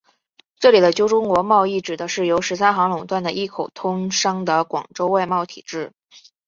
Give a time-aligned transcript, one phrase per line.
[0.57, 5.91] 这里的旧中国贸易指的是由十三行垄断的一口通商的广州外贸体制。